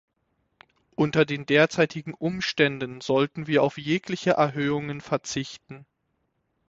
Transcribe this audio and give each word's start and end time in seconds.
Unter 0.95 1.25
den 1.25 1.45
derzeitigen 1.45 2.15
Umständen 2.15 3.01
sollten 3.01 3.45
wir 3.45 3.61
auf 3.61 3.77
jegliche 3.77 4.31
Erhöhungen 4.31 4.99
verzichten. 4.99 5.85